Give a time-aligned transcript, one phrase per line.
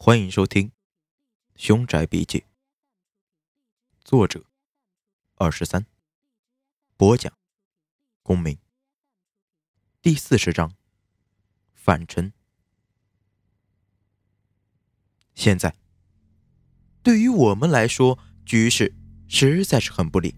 [0.00, 0.68] 欢迎收听
[1.56, 2.38] 《凶宅笔记》，
[4.04, 4.44] 作者
[5.34, 5.84] 二十三，
[6.96, 7.32] 播讲
[8.22, 8.56] 公明。
[10.00, 10.72] 第四十章，
[11.74, 12.32] 反陈。
[15.34, 15.74] 现在，
[17.02, 18.94] 对于我们来说，局势
[19.26, 20.32] 实在是很不利。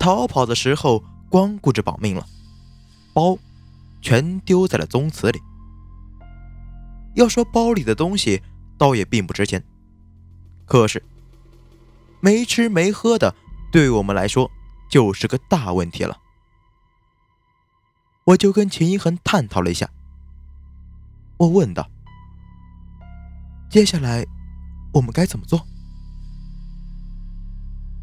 [0.00, 2.26] 逃跑的时候光顾着保命了，
[3.14, 3.38] 包
[4.02, 5.38] 全丢在了宗祠里。
[7.14, 8.42] 要说包里的东西
[8.76, 9.62] 倒也并不值钱，
[10.66, 11.02] 可是
[12.20, 13.34] 没吃没喝的，
[13.72, 14.50] 对我们来说
[14.88, 16.18] 就是个大问题了。
[18.24, 19.88] 我就跟秦一恒探讨了一下，
[21.38, 21.88] 我问道
[23.70, 24.24] ：“接下来
[24.92, 25.66] 我们该怎么做？”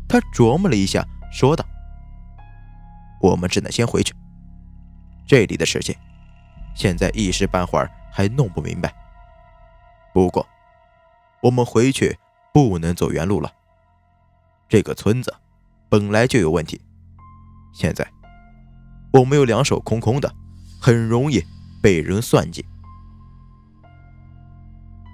[0.09, 1.63] 他琢磨了一下，说道
[3.21, 4.13] ：“我们只能先回去。
[5.27, 5.95] 这里的事情，
[6.75, 8.95] 现在一时半会儿还弄不明白。”
[10.15, 10.47] 不过，
[11.41, 12.17] 我们回去
[12.53, 13.51] 不能走原路了。
[14.69, 15.33] 这个村子
[15.89, 16.79] 本来就有问题，
[17.73, 18.07] 现在
[19.11, 20.33] 我们有两手空空的，
[20.81, 21.43] 很容易
[21.83, 22.65] 被人算计。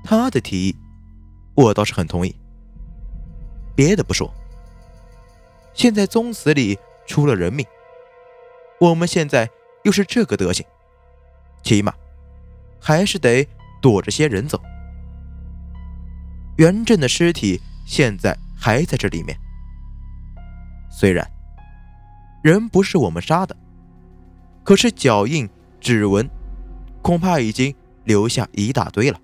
[0.03, 0.77] 他的提议，
[1.55, 2.35] 我倒是很同意。
[3.75, 4.31] 别的不说，
[5.73, 6.77] 现在宗祠里
[7.07, 7.65] 出了人命，
[8.79, 9.49] 我们现在
[9.83, 10.65] 又是这个德行，
[11.63, 11.93] 起码
[12.81, 13.47] 还是得
[13.81, 14.59] 躲着些人走。
[16.57, 19.37] 袁振的尸体现在还在这里面，
[20.89, 21.25] 虽然
[22.43, 23.55] 人不是我们杀的，
[24.63, 26.29] 可是脚印、指纹
[27.01, 29.19] 恐怕已经留下一大堆了。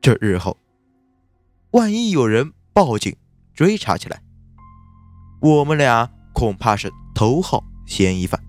[0.00, 0.56] 这日后，
[1.72, 3.14] 万一有人报警
[3.52, 4.22] 追查起来，
[5.40, 8.42] 我们俩恐怕是头号嫌疑犯。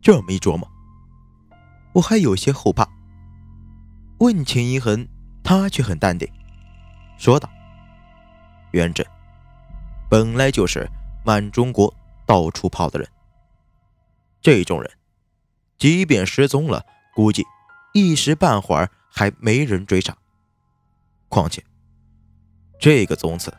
[0.00, 0.70] 这么一琢磨，
[1.98, 2.88] 我还有些后怕。
[4.18, 5.06] 问秦一恒。
[5.44, 6.30] 他却很淡定，
[7.16, 7.48] 说道
[8.72, 9.06] ：“元振
[10.10, 10.86] 本来就是
[11.24, 11.94] 满中国
[12.26, 13.08] 到处跑的人，
[14.42, 14.90] 这种人，
[15.78, 16.84] 即便失踪了，
[17.14, 17.46] 估计
[17.94, 20.14] 一时半会儿还没人追查。
[21.30, 21.64] 况且，
[22.78, 23.50] 这个宗祠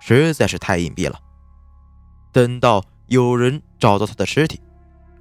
[0.00, 1.18] 实在是太隐蔽了，
[2.30, 4.60] 等到有人找到他的尸体，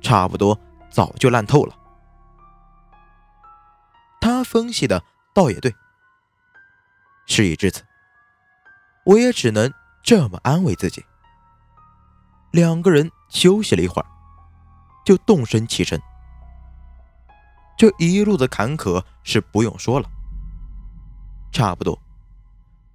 [0.01, 0.59] 差不多
[0.91, 1.75] 早就烂透了。”
[4.35, 5.01] 他分析的
[5.33, 5.73] 倒也对。
[7.25, 7.83] 事已至此，
[9.05, 9.73] 我也只能
[10.03, 11.03] 这么安慰自己。
[12.51, 14.07] 两个人休息了一会儿，
[15.05, 15.97] 就动身启程。
[17.77, 20.09] 这一路的坎坷是不用说了，
[21.51, 21.97] 差不多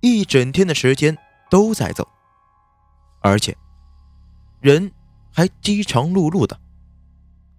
[0.01, 1.17] 一整天的时间
[1.51, 2.07] 都在走，
[3.21, 3.57] 而且
[4.61, 4.93] 人
[5.33, 6.61] 还饥肠辘辘的，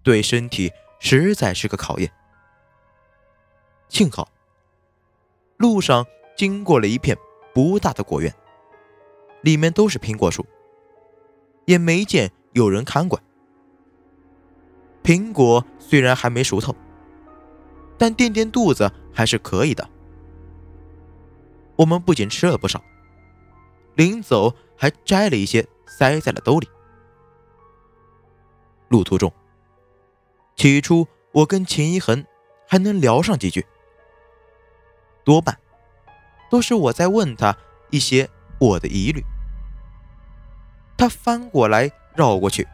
[0.03, 2.11] 对身体实在是个考验。
[3.91, 4.27] 幸好
[5.57, 6.03] 路上。
[6.37, 7.15] 经过了一片
[7.53, 8.33] 不大的果园，
[9.41, 10.43] 里面都是苹果树，
[11.65, 13.21] 也没见有人看管。
[15.03, 16.73] 苹果虽然还没熟透，
[17.95, 19.87] 但垫垫肚子还是可以的。
[21.75, 22.83] 我们不仅吃了不少，
[23.93, 26.67] 临走还摘了一些塞在了兜里。
[28.87, 29.31] 路途中，
[30.55, 32.25] 起初我跟秦一恒
[32.67, 33.63] 还能聊上几句，
[35.23, 35.57] 多半。
[36.49, 37.55] 都是我在问他
[37.91, 39.23] 一些我的疑虑，
[40.97, 42.67] 他翻过来绕过去，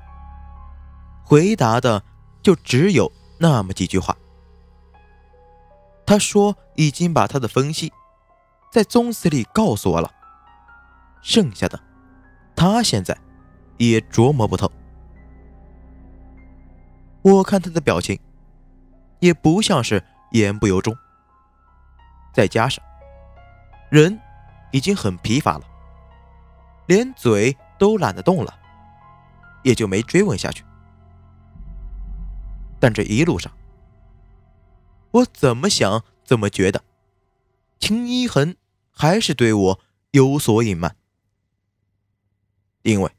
[1.23, 2.03] 回答的
[2.41, 4.17] 就只有那么几句话。
[6.07, 7.93] 他说已经把他的分析
[8.71, 10.11] 在宗祠里告诉我了，
[11.21, 11.79] 剩下的
[12.55, 13.15] 他现在
[13.77, 14.71] 也琢磨不透。
[17.21, 18.19] 我看他的表情
[19.19, 20.97] 也不像是言不由衷，
[22.37, 22.85] 再加上。
[23.89, 24.19] 人
[24.71, 25.65] 已经很疲乏了，
[26.85, 28.59] 连嘴都懒得动了，
[29.63, 30.63] 也就没追问下去。
[32.79, 33.51] 但这一路上，
[35.09, 36.83] 我怎么想怎么觉得，
[37.79, 38.55] 秦一恒
[38.91, 39.79] 还是对我
[40.11, 40.95] 有所隐瞒。
[42.83, 43.11] 因为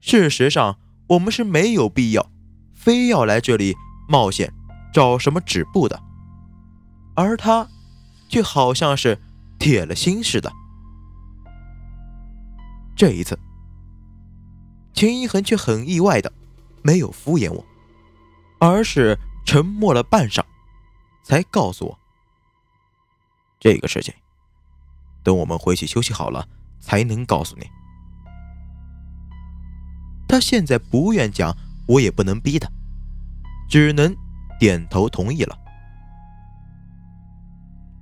[0.00, 0.78] 事实上，
[1.08, 2.30] 我们是没有必要
[2.74, 3.74] 非要来这里
[4.06, 4.52] 冒险
[4.92, 5.98] 找什么止步的，
[7.14, 7.66] 而他
[8.28, 9.18] 却好像是。
[9.58, 10.52] 铁了心似的。
[12.94, 13.38] 这一次，
[14.92, 16.30] 秦一恒却很意外的
[16.82, 17.64] 没有敷衍我，
[18.60, 20.44] 而是沉默了半晌，
[21.22, 21.98] 才告诉我
[23.58, 24.12] ：“这个事情，
[25.24, 26.46] 等我们回去休息好了
[26.78, 27.66] 才能告诉你。”
[30.28, 31.56] 他现在不愿讲，
[31.88, 32.70] 我也不能逼他，
[33.70, 34.14] 只能
[34.60, 35.58] 点头同意了。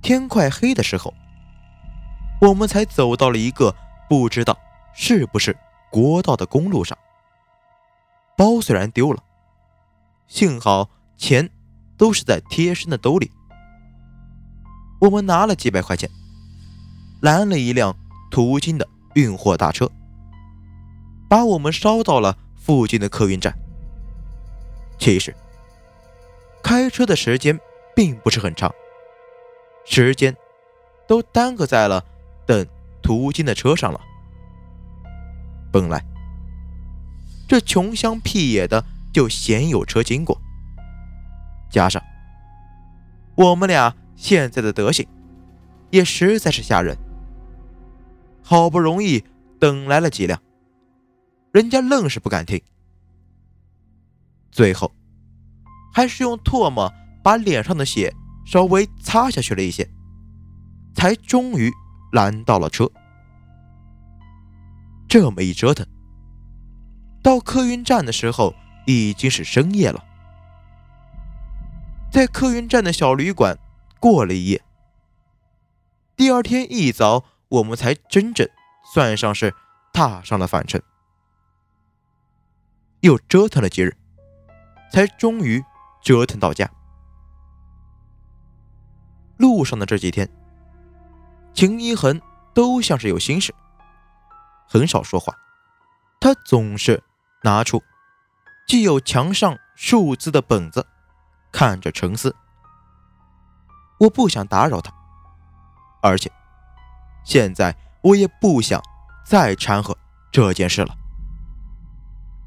[0.05, 1.11] 天快黑的时候，
[2.39, 3.75] 我们才走到了一个
[4.07, 4.55] 不知道
[4.93, 5.57] 是不是
[5.89, 6.95] 国道的公路上。
[8.37, 9.23] 包虽然丢了，
[10.27, 10.87] 幸好
[11.17, 11.49] 钱
[11.97, 13.31] 都是在贴身的兜里。
[15.01, 16.07] 我们拿了几百块钱，
[17.21, 17.97] 拦了一辆
[18.29, 19.89] 途经的运货大车，
[21.27, 23.51] 把我们捎到了附近的客运站。
[24.99, 25.35] 其实，
[26.61, 27.59] 开车的时间
[27.95, 28.71] 并不是很长，
[29.85, 30.35] 时间
[31.07, 32.03] 都耽搁在了
[32.45, 32.67] 等
[33.01, 34.01] 途经的车上了。
[35.71, 36.03] 本来，
[37.47, 38.83] 这穷乡僻野的
[39.13, 40.37] 就鲜有车经过，
[41.69, 42.01] 加上
[43.35, 43.95] 我们俩。
[44.17, 45.05] 现在的德行，
[45.89, 46.97] 也实在是吓人。
[48.41, 49.21] 好不容易
[49.59, 50.41] 等来了几辆，
[51.51, 52.61] 人家愣是不敢停。
[54.53, 54.89] 最后，
[55.93, 56.89] 还是用唾沫
[57.21, 59.89] 把脸上的血稍微擦下去了一些，
[60.93, 61.71] 才终于
[62.13, 62.89] 拦到了车。
[65.09, 65.85] 这么一折腾，
[67.21, 68.53] 到客运站的时候
[68.85, 70.03] 已经是深夜了。
[72.11, 73.57] 在客运站的小旅馆。
[73.97, 74.61] 过了一夜，
[76.15, 78.47] 第二天一早，我们才真正
[78.93, 79.55] 算上是
[79.91, 80.79] 踏上了返程。
[82.99, 83.97] 又折腾了几日，
[84.91, 85.63] 才终于
[86.03, 86.69] 折腾到家。
[89.37, 90.29] 路上的这几天，
[91.53, 92.21] 秦一恒
[92.53, 93.53] 都像是有心事，
[94.67, 95.33] 很少说话。
[96.19, 97.03] 他总是
[97.43, 97.83] 拿出
[98.67, 100.85] 既有墙上数字的本子，
[101.51, 102.35] 看着沉思。
[103.99, 104.93] 我不想打扰他，
[106.01, 106.31] 而且
[107.23, 108.81] 现在我也不想
[109.23, 109.97] 再掺和
[110.31, 110.97] 这件事了，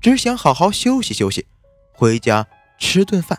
[0.00, 1.46] 只想好好休息休息，
[1.92, 2.46] 回家
[2.78, 3.38] 吃顿饭。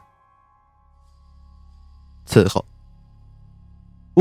[2.26, 2.66] 此后，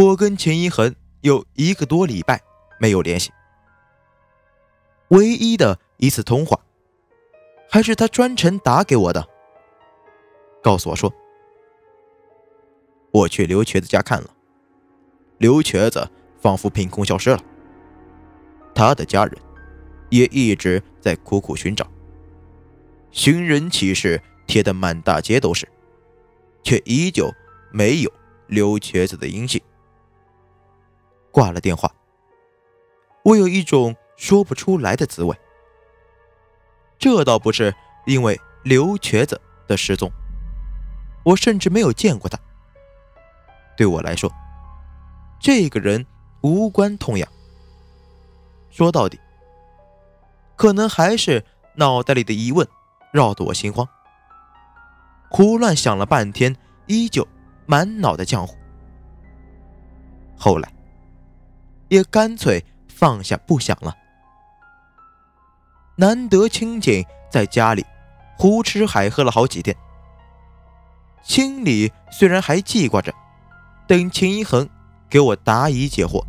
[0.00, 2.40] 我跟秦一恒有一个多礼拜
[2.78, 3.32] 没有联系，
[5.08, 6.56] 唯一的一次通话，
[7.68, 9.28] 还是他专程打给我的，
[10.62, 11.12] 告诉我说。
[13.10, 14.30] 我去刘瘸子家看了，
[15.38, 16.08] 刘瘸子
[16.40, 17.40] 仿佛凭空消失了。
[18.72, 19.36] 他的家人
[20.10, 21.84] 也一直在苦苦寻找，
[23.10, 25.68] 寻人启事贴得满大街都是，
[26.62, 27.28] 却依旧
[27.72, 28.12] 没有
[28.46, 29.60] 刘瘸子的音信。
[31.38, 31.88] 挂了电话，
[33.22, 35.38] 我有一种说不出来的滋味。
[36.98, 37.72] 这倒不是
[38.06, 40.10] 因为刘瘸子的失踪，
[41.24, 42.36] 我甚至没有见过他。
[43.76, 44.28] 对我来说，
[45.38, 46.04] 这个人
[46.40, 47.28] 无关痛痒。
[48.68, 49.16] 说到底，
[50.56, 51.44] 可能还是
[51.76, 52.66] 脑袋里的疑问
[53.12, 53.88] 绕得我心慌，
[55.30, 56.56] 胡乱想了半天，
[56.88, 57.24] 依旧
[57.64, 58.56] 满脑袋浆糊。
[60.36, 60.68] 后来，
[61.88, 63.96] 也干脆放下不想了。
[65.96, 67.84] 难得清静在家里
[68.36, 69.76] 胡吃海喝了好几天，
[71.22, 73.12] 心里虽然还记挂着。
[73.86, 74.68] 等秦一恒
[75.08, 76.22] 给我答疑解惑，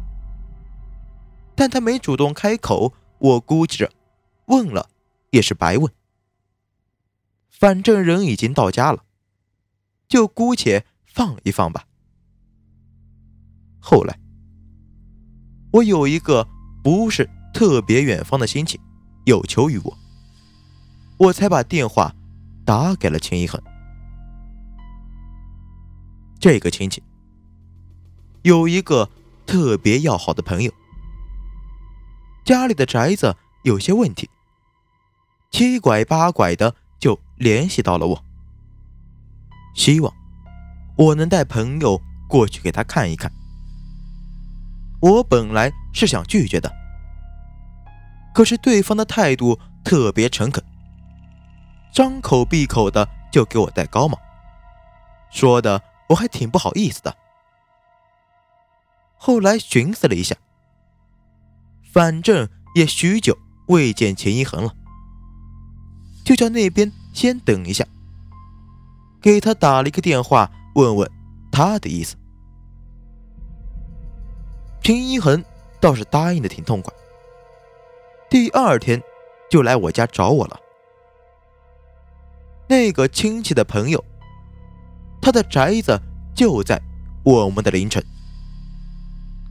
[1.55, 3.91] 但他没主动开口，我估计着
[4.45, 4.89] 问了
[5.31, 5.91] 也是白问。
[7.49, 9.03] 反正人已经到家了，
[10.07, 11.85] 就姑且放一放吧。
[13.81, 14.17] 后来，
[15.71, 16.47] 我有一个
[16.83, 18.79] 不是特别远方的亲戚
[19.25, 19.97] 有求于我，
[21.17, 22.13] 我才把电话
[22.65, 23.61] 打给了秦一恒。
[26.39, 27.03] 这个亲戚。
[28.43, 29.09] 有一个
[29.45, 30.71] 特别要好的朋友，
[32.45, 34.29] 家里的宅子有些问题，
[35.51, 38.23] 七拐八拐的就联系到了我，
[39.75, 40.11] 希望
[40.97, 43.29] 我能带朋友过去给他看一看。
[45.01, 46.69] 我本来是想拒绝的，
[48.33, 50.61] 可是对方的态度特别诚恳，
[51.93, 54.19] 张口闭口的就给我戴高帽，
[55.31, 57.15] 说的我还挺不好意思的。
[59.15, 60.35] 后来寻思了一下，
[61.93, 63.37] 反正也许久
[63.67, 64.73] 未见秦一恒了，
[66.25, 67.85] 就叫那边先等一下，
[69.21, 71.09] 给他打了一个电话，问问
[71.51, 72.17] 他的意思。
[74.81, 75.43] 秦一恒
[75.79, 76.93] 倒是答应的挺痛快，
[78.29, 79.01] 第二天
[79.49, 80.59] 就来我家找我了。
[82.67, 84.03] 那个亲戚的朋友，
[85.21, 85.99] 他的宅子
[86.35, 86.81] 就在
[87.23, 88.03] 我们的凌晨。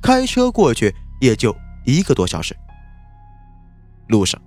[0.02, 1.54] 开车过去也就
[1.85, 2.56] 一个多小时。
[4.08, 4.40] 路上，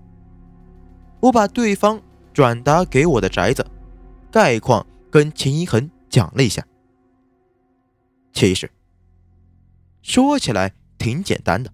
[1.20, 2.02] 我把对方
[2.34, 3.66] 转达给我的宅子
[4.32, 6.66] 概况跟秦一恒讲了一下。
[8.34, 8.72] 其实，
[10.02, 11.72] 说起来挺简单的。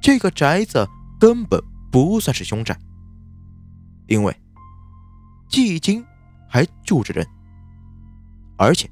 [0.00, 2.78] 这个宅子根本不算是凶宅，
[4.06, 4.34] 因为
[5.48, 6.04] 寂静
[6.48, 7.26] 还住着人，
[8.56, 8.88] 而且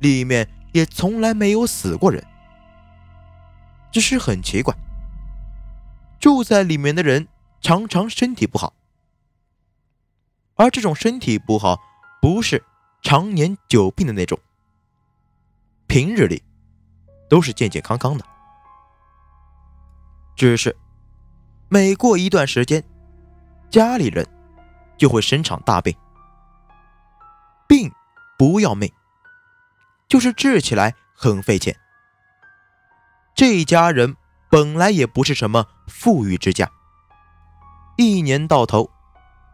[0.00, 2.24] 里面也从来没有死过人。
[3.90, 4.76] 只是很奇怪，
[6.20, 7.26] 住在里面的人
[7.60, 8.74] 常常身体不好，
[10.54, 11.80] 而这种身体不好
[12.20, 12.62] 不是
[13.02, 14.38] 常年久病的那种，
[15.86, 16.42] 平日里
[17.28, 18.24] 都是健健康康的。
[20.36, 20.76] 只是，
[21.68, 22.82] 每过一段时间，
[23.70, 24.26] 家里人
[24.96, 25.94] 就会生场大病。
[27.66, 27.92] 病
[28.38, 28.90] 不要命，
[30.08, 31.76] 就是治起来很费钱。
[33.34, 34.16] 这家人
[34.48, 36.70] 本来也不是什么富裕之家，
[37.96, 38.90] 一年到头，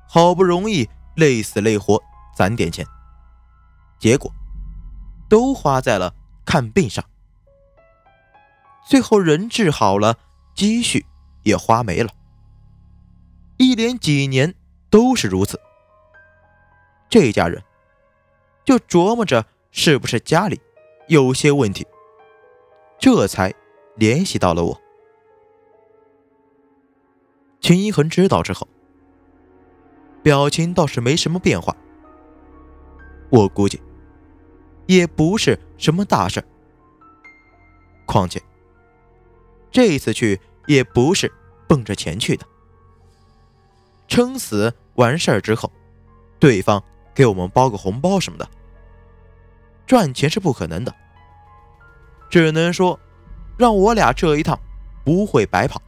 [0.08, 2.00] 好不容易累死累活
[2.36, 2.86] 攒点钱，
[3.98, 4.32] 结果
[5.28, 6.14] 都花在了
[6.44, 7.04] 看病上，
[8.84, 10.18] 最后人治好了。
[10.54, 11.04] 积蓄
[11.42, 12.10] 也花没了，
[13.56, 14.54] 一连几年
[14.88, 15.58] 都是如此。
[17.10, 17.60] 这家人
[18.64, 20.60] 就琢磨着是不是家里
[21.08, 21.84] 有些问题，
[23.00, 23.52] 这才
[23.96, 24.80] 联系到了我。
[27.60, 28.68] 秦一恒知道之后，
[30.22, 31.76] 表情倒是没什么变化。
[33.28, 33.82] 我估计
[34.86, 36.44] 也不是什么大事，
[38.06, 38.40] 况且。
[39.74, 41.32] 这次去也不是
[41.66, 42.46] 奔着钱去的，
[44.06, 45.68] 撑死完事儿之后，
[46.38, 46.80] 对方
[47.12, 48.48] 给我们包个红包什么的，
[49.84, 50.94] 赚钱是不可能的，
[52.30, 53.00] 只能说
[53.58, 54.56] 让我俩这一趟
[55.04, 55.82] 不会白跑。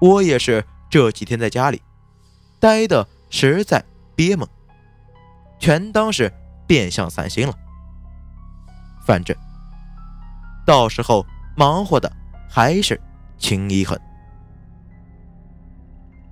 [0.00, 1.82] 我也是这几天在家里
[2.60, 4.48] 待的实在憋闷，
[5.58, 6.32] 全当是
[6.64, 7.52] 变相散心了。
[9.04, 9.36] 反正
[10.64, 11.26] 到时候。
[11.58, 12.08] 忙活的
[12.48, 13.00] 还是
[13.36, 13.98] 秦一恒，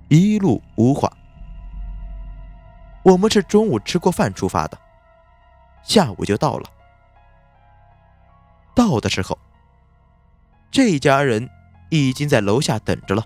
[0.09, 1.13] 一路无话。
[3.03, 4.79] 我们是中午吃过饭出发的，
[5.83, 6.71] 下午就到了。
[8.73, 9.37] 到的时候，
[10.71, 11.51] 这家人
[11.91, 13.25] 已经在楼下等着了。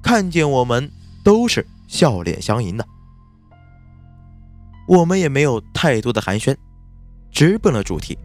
[0.00, 0.88] 看见我们
[1.24, 2.86] 都是笑脸相迎的，
[4.86, 6.56] 我们也没有太多的寒暄，
[7.32, 8.16] 直奔了主题。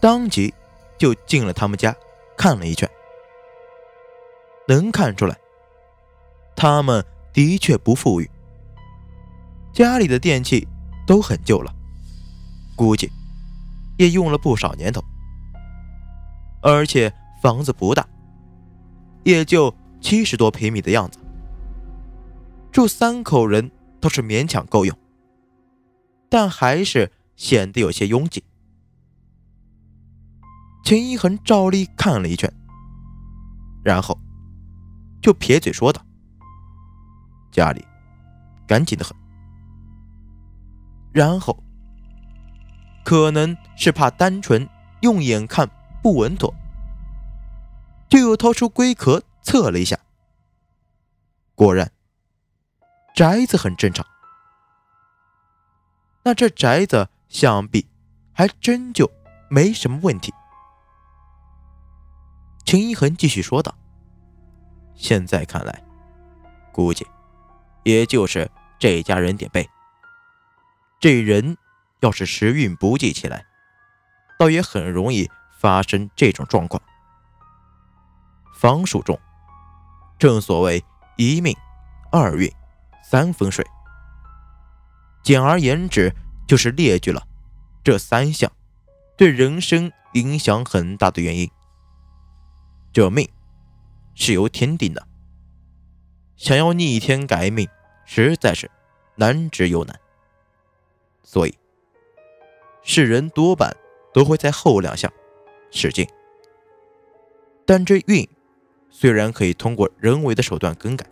[0.00, 0.52] 当即
[0.98, 1.94] 就进了他们家，
[2.36, 2.90] 看了一圈。
[4.66, 5.36] 能看出来，
[6.56, 8.30] 他们的确不富裕，
[9.72, 10.66] 家里的电器
[11.06, 11.74] 都很旧了，
[12.76, 13.10] 估计
[13.98, 15.02] 也用了不少年头。
[16.62, 18.06] 而且房子不大，
[19.24, 21.18] 也就七十多平米的样子，
[22.70, 24.96] 住三口人倒是勉强够用，
[26.28, 28.44] 但还是显得有些拥挤。
[30.82, 32.52] 秦一恒照例看了一圈，
[33.84, 34.18] 然后
[35.22, 36.04] 就撇嘴说道
[37.52, 37.84] ：“家里
[38.66, 39.16] 干净的很。”
[41.12, 41.62] 然后
[43.04, 44.68] 可能是怕单纯
[45.02, 45.68] 用眼看
[46.02, 46.52] 不稳妥，
[48.08, 49.98] 就又掏出龟壳测了一下，
[51.54, 51.92] 果然
[53.14, 54.04] 宅子很正常。
[56.24, 57.86] 那这宅子想必
[58.32, 59.10] 还真就
[59.48, 60.32] 没什么问题。
[62.70, 63.74] 秦一恒继续说道
[64.94, 65.82] ：“现在看来，
[66.70, 67.04] 估计
[67.82, 68.48] 也就是
[68.78, 69.68] 这家人点背。
[71.00, 71.56] 这人
[71.98, 73.44] 要是时运不济起来，
[74.38, 76.80] 倒也很容易发生这种状况。
[78.54, 79.18] 方术中，
[80.16, 80.84] 正所谓
[81.16, 81.56] 一命、
[82.12, 82.48] 二运、
[83.02, 83.66] 三风水。
[85.24, 86.14] 简而言之，
[86.46, 87.26] 就是列举了
[87.82, 88.52] 这三项
[89.16, 91.50] 对人生影响很大的原因。”
[92.92, 93.28] 这命
[94.14, 95.06] 是由天定的，
[96.36, 97.68] 想要逆天改命，
[98.04, 98.70] 实在是
[99.14, 99.98] 难之又难。
[101.22, 101.54] 所以，
[102.82, 103.76] 世人多半
[104.12, 105.12] 都会在后两项
[105.70, 106.04] 使劲。
[107.64, 108.28] 但这运
[108.90, 111.06] 虽然可以通过人为的手段更改，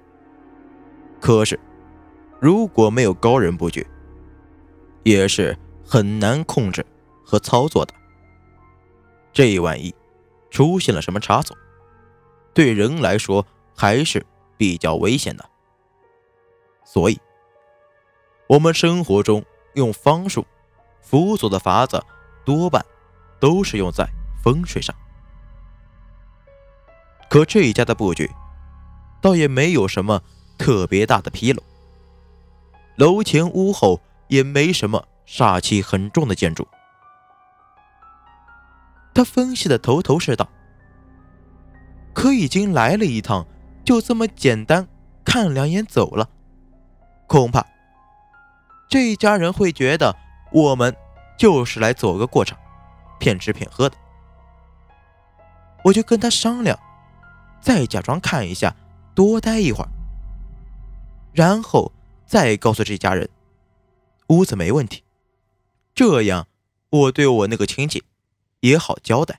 [1.21, 1.61] 可是
[2.41, 3.87] 如果没有高人布局，
[5.05, 5.57] 也是
[5.87, 6.85] 很难控制
[7.25, 7.95] 和操作的。
[9.33, 9.95] 这一万一
[10.51, 11.57] 出现了什么差错？
[12.59, 13.47] 对人来说
[13.77, 15.49] 还是比较危险的，
[16.85, 17.21] 所以，
[18.49, 20.45] 我们生活中用方术
[21.01, 22.05] 辅佐的法子，
[22.45, 22.85] 多半
[23.39, 24.05] 都是用在
[24.43, 24.93] 风水上。
[27.31, 28.29] 可这一家的布局，
[29.23, 30.21] 倒也没有什么
[30.59, 31.63] 特别大的纰漏，
[32.97, 36.67] 楼前屋后也没什么煞气很重的建筑，
[39.15, 40.49] 他分析的头头是道。
[42.19, 43.47] 可已经来了一趟，
[43.85, 44.89] 就这么简单
[45.25, 46.29] 看两眼走了，
[47.29, 47.65] 恐怕
[48.89, 50.17] 这一家人会觉得
[50.51, 50.97] 我们
[51.39, 52.59] 就是来走个过场，
[53.21, 53.97] 骗吃骗喝的。
[55.85, 56.77] 我就跟他商量，
[57.61, 58.75] 再假装看一下，
[59.15, 59.89] 多待一会儿，
[61.33, 61.93] 然后
[62.27, 63.31] 再告诉这家人，
[64.27, 65.05] 屋子没问题，
[65.95, 66.49] 这样
[66.91, 68.03] 我对我那个亲戚
[68.59, 69.39] 也好交代。